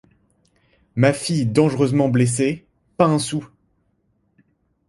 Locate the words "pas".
2.97-3.05